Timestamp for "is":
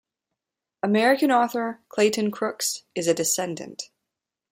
2.95-3.07